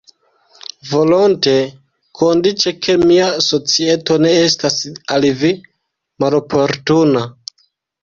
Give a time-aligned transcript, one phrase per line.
[0.91, 1.53] Volonte,
[2.21, 4.81] kondiĉe ke mia societo ne estas
[5.19, 5.55] al vi
[6.27, 7.29] maloportuna.